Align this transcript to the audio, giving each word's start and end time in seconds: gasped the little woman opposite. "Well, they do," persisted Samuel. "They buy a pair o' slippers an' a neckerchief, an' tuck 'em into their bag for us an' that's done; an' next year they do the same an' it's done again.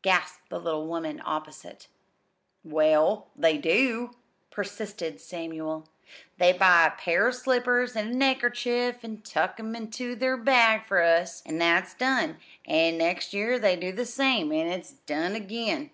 gasped 0.00 0.48
the 0.48 0.58
little 0.58 0.86
woman 0.86 1.20
opposite. 1.22 1.86
"Well, 2.64 3.26
they 3.36 3.58
do," 3.58 4.12
persisted 4.50 5.20
Samuel. 5.20 5.86
"They 6.38 6.54
buy 6.54 6.86
a 6.86 6.90
pair 6.92 7.26
o' 7.28 7.30
slippers 7.30 7.94
an' 7.94 8.08
a 8.08 8.14
neckerchief, 8.14 9.04
an' 9.04 9.18
tuck 9.20 9.60
'em 9.60 9.76
into 9.76 10.14
their 10.14 10.38
bag 10.38 10.86
for 10.86 11.02
us 11.02 11.42
an' 11.44 11.58
that's 11.58 11.92
done; 11.92 12.38
an' 12.64 12.96
next 12.96 13.34
year 13.34 13.58
they 13.58 13.76
do 13.76 13.92
the 13.92 14.06
same 14.06 14.50
an' 14.50 14.66
it's 14.68 14.92
done 14.92 15.34
again. 15.34 15.90